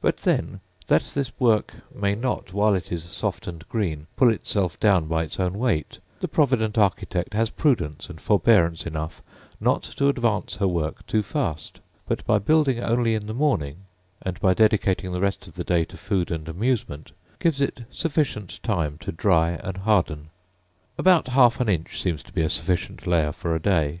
But 0.00 0.16
then, 0.16 0.58
that 0.88 1.04
this 1.14 1.30
work 1.38 1.72
may 1.94 2.16
not, 2.16 2.52
while 2.52 2.74
it 2.74 2.90
is 2.90 3.04
soft 3.04 3.46
and 3.46 3.64
green, 3.68 4.08
pull 4.16 4.32
itself 4.32 4.80
down 4.80 5.06
by 5.06 5.22
its 5.22 5.38
own 5.38 5.58
weight, 5.60 6.00
the 6.18 6.26
provident 6.26 6.76
architect 6.76 7.34
has 7.34 7.50
prudence 7.50 8.10
and 8.10 8.20
forbearance 8.20 8.84
enough 8.84 9.22
not 9.60 9.84
to 9.84 10.08
advance 10.08 10.56
her 10.56 10.66
work 10.66 11.06
too 11.06 11.22
fast; 11.22 11.78
but 12.04 12.26
by 12.26 12.38
building 12.40 12.80
only 12.80 13.14
in 13.14 13.28
the 13.28 13.32
morning, 13.32 13.84
and 14.20 14.40
by 14.40 14.54
dedicating 14.54 15.12
the 15.12 15.20
rest 15.20 15.46
of 15.46 15.54
the 15.54 15.62
day 15.62 15.84
to 15.84 15.96
food 15.96 16.32
and 16.32 16.48
amusement, 16.48 17.12
gives 17.38 17.60
it 17.60 17.84
sufficient 17.88 18.60
time 18.64 18.98
to 18.98 19.12
dry 19.12 19.50
and 19.50 19.76
harden. 19.76 20.30
About 20.98 21.28
half 21.28 21.60
an 21.60 21.68
inch 21.68 22.02
seems 22.02 22.24
to 22.24 22.32
be 22.32 22.42
a 22.42 22.48
sufficient 22.48 23.06
layer 23.06 23.30
for 23.30 23.54
a 23.54 23.62
day. 23.62 24.00